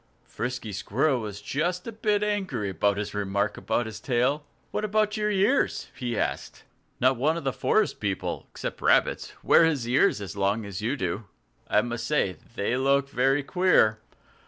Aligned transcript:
Frisky 0.25 0.71
Squirrel 0.73 1.19
was 1.19 1.43
just 1.43 1.85
a 1.85 1.91
bit 1.91 2.23
angry 2.23 2.71
at 2.71 2.95
this 2.95 3.13
remark 3.13 3.55
about 3.55 3.85
his 3.85 3.99
tail. 3.99 4.43
"What 4.71 4.83
about 4.83 5.15
your 5.15 5.29
ears?" 5.29 5.89
he 5.95 6.17
asked. 6.17 6.63
"Not 6.99 7.17
one 7.17 7.37
of 7.37 7.43
the 7.43 7.53
forest 7.53 7.99
people 7.99 8.47
except 8.49 8.81
rabbits 8.81 9.33
wears 9.43 9.83
his 9.83 9.87
ears 9.89 10.31
so 10.33 10.39
long 10.39 10.65
as 10.65 10.81
you 10.81 10.97
do. 10.97 11.25
I 11.67 11.83
must 11.83 12.07
say 12.07 12.31
that 12.31 12.55
they 12.55 12.75
look 12.77 13.09
very 13.09 13.43
queer. 13.43 13.99